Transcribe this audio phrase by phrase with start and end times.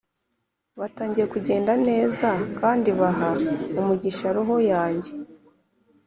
[0.79, 3.29] batangiye kugenda neza kandi baha
[3.79, 5.11] umugisha roho yanjye